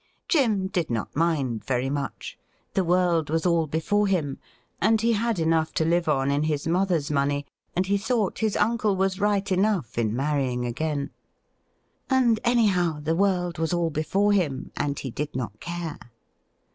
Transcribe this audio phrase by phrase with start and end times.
[0.27, 2.35] Jim did not mind very much.
[2.73, 4.39] The world wa^ all before him,
[4.81, 8.57] and he had enough to live on in his mother's money, and he thought his
[8.57, 11.11] uncle was right enough in marrying again;
[12.09, 15.99] and, any how, the world was all before him, and he did not care.